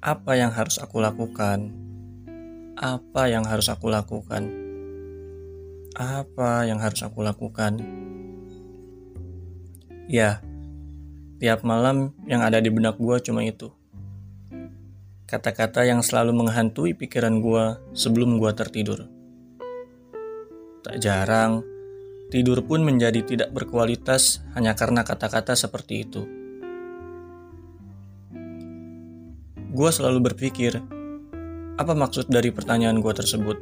Apa 0.00 0.32
yang 0.32 0.48
harus 0.48 0.80
aku 0.80 0.96
lakukan? 0.96 1.76
Apa 2.72 3.28
yang 3.28 3.44
harus 3.44 3.68
aku 3.68 3.92
lakukan? 3.92 4.48
Apa 5.92 6.64
yang 6.64 6.80
harus 6.80 7.04
aku 7.04 7.20
lakukan? 7.20 7.76
Ya, 10.08 10.40
tiap 11.36 11.68
malam 11.68 12.16
yang 12.24 12.40
ada 12.40 12.64
di 12.64 12.72
benak 12.72 12.96
gua 12.96 13.20
cuma 13.20 13.44
itu. 13.44 13.68
Kata-kata 15.28 15.84
yang 15.84 16.00
selalu 16.00 16.32
menghantui 16.32 16.96
pikiran 16.96 17.44
gua 17.44 17.76
sebelum 17.92 18.40
gua 18.40 18.56
tertidur. 18.56 19.04
Tak 20.80 20.96
jarang, 20.96 21.60
tidur 22.32 22.64
pun 22.64 22.88
menjadi 22.88 23.20
tidak 23.20 23.52
berkualitas 23.52 24.40
hanya 24.56 24.72
karena 24.72 25.04
kata-kata 25.04 25.52
seperti 25.52 26.08
itu. 26.08 26.39
Gue 29.70 29.90
selalu 29.94 30.30
berpikir, 30.30 30.82
apa 31.78 31.92
maksud 31.94 32.26
dari 32.26 32.50
pertanyaan 32.50 32.98
gue 32.98 33.14
tersebut? 33.14 33.56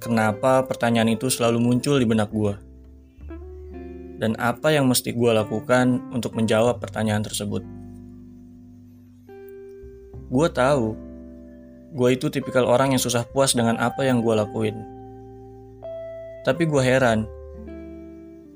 Kenapa 0.00 0.64
pertanyaan 0.68 1.16
itu 1.16 1.32
selalu 1.32 1.60
muncul 1.60 1.96
di 1.96 2.04
benak 2.04 2.28
gue? 2.28 2.54
Dan 4.20 4.36
apa 4.36 4.68
yang 4.68 4.84
mesti 4.84 5.16
gue 5.16 5.32
lakukan 5.32 6.12
untuk 6.12 6.36
menjawab 6.36 6.76
pertanyaan 6.76 7.24
tersebut? 7.24 7.64
Gue 10.28 10.48
tahu, 10.52 10.92
gue 11.96 12.08
itu 12.12 12.28
tipikal 12.28 12.68
orang 12.68 12.92
yang 12.92 13.02
susah 13.02 13.24
puas 13.24 13.56
dengan 13.56 13.80
apa 13.80 14.04
yang 14.04 14.20
gue 14.20 14.34
lakuin 14.36 15.00
tapi 16.40 16.64
gue 16.64 16.80
heran, 16.80 17.28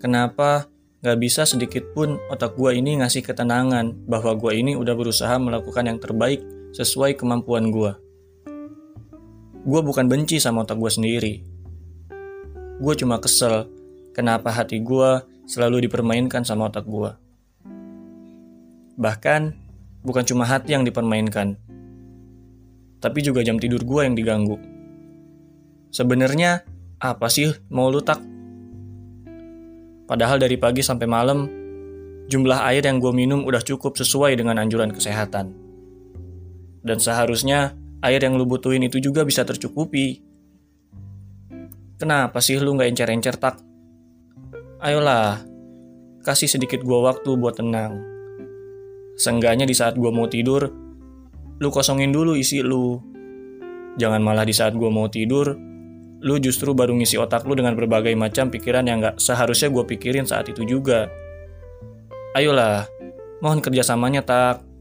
kenapa 0.01 0.65
gak 1.05 1.21
bisa 1.21 1.45
sedikit 1.45 1.93
pun 1.93 2.17
otak 2.33 2.57
gue 2.57 2.81
ini 2.81 2.97
ngasih 3.05 3.21
ketenangan 3.21 4.09
bahwa 4.09 4.33
gue 4.41 4.57
ini 4.57 4.73
udah 4.73 4.97
berusaha 4.97 5.37
melakukan 5.37 5.85
yang 5.85 6.01
terbaik 6.01 6.41
sesuai 6.73 7.21
kemampuan 7.21 7.69
gue. 7.69 7.93
Gue 9.69 9.81
bukan 9.85 10.09
benci 10.09 10.41
sama 10.41 10.65
otak 10.65 10.81
gue 10.81 10.89
sendiri. 10.89 11.35
Gue 12.81 12.95
cuma 12.97 13.21
kesel 13.21 13.69
kenapa 14.17 14.49
hati 14.49 14.81
gue 14.81 15.21
selalu 15.45 15.85
dipermainkan 15.85 16.41
sama 16.41 16.73
otak 16.73 16.89
gue. 16.89 17.13
Bahkan, 18.97 19.43
bukan 20.01 20.25
cuma 20.25 20.49
hati 20.49 20.73
yang 20.73 20.89
dipermainkan, 20.89 21.61
tapi 23.05 23.21
juga 23.21 23.45
jam 23.45 23.61
tidur 23.61 23.85
gue 23.85 24.01
yang 24.09 24.17
diganggu. 24.17 24.57
Sebenarnya, 25.93 26.65
apa 26.97 27.29
sih 27.29 27.53
mau 27.69 27.93
lu 27.93 28.01
tak? 28.01 28.34
Padahal 30.05 30.37
dari 30.37 30.61
pagi 30.61 30.85
sampai 30.85 31.09
malam, 31.09 31.49
jumlah 32.29 32.61
air 32.69 32.85
yang 32.85 33.01
gue 33.01 33.13
minum 33.13 33.45
udah 33.45 33.65
cukup 33.65 33.97
sesuai 33.97 34.37
dengan 34.37 34.61
anjuran 34.61 34.93
kesehatan. 34.93 35.57
Dan 36.85 37.01
seharusnya 37.01 37.73
air 38.05 38.21
yang 38.21 38.37
lu 38.37 38.45
butuhin 38.45 38.85
itu 38.85 39.01
juga 39.01 39.25
bisa 39.25 39.49
tercukupi. 39.49 40.21
Kenapa 41.97 42.45
sih 42.45 42.61
lu 42.61 42.77
gak 42.77 42.93
encer-encer 42.93 43.41
tak? 43.41 43.57
Ayolah, 44.85 45.41
kasih 46.21 46.53
sedikit 46.53 46.85
gue 46.85 46.99
waktu 47.01 47.31
buat 47.41 47.57
tenang. 47.57 48.05
Seenggaknya 49.17 49.65
di 49.65 49.73
saat 49.73 49.97
gue 49.97 50.11
mau 50.13 50.29
tidur, 50.29 50.69
lu 51.57 51.69
kosongin 51.73 52.13
dulu 52.13 52.37
isi 52.37 52.61
lu. 52.61 53.01
Jangan 53.97 54.21
malah 54.21 54.45
di 54.45 54.53
saat 54.53 54.77
gue 54.77 54.91
mau 54.93 55.09
tidur, 55.09 55.57
lu 56.25 56.41
justru 56.41 56.73
baru 56.73 56.97
ngisi 56.97 57.21
otak 57.21 57.45
lu 57.45 57.53
dengan 57.53 57.77
berbagai 57.77 58.17
macam 58.17 58.49
pikiran 58.49 58.89
yang 58.89 59.05
gak 59.05 59.21
seharusnya 59.21 59.69
gue 59.69 59.85
pikirin 59.85 60.25
saat 60.25 60.49
itu 60.49 60.65
juga. 60.65 61.13
Ayolah, 62.33 62.89
mohon 63.45 63.61
kerjasamanya 63.61 64.25
tak. 64.25 64.74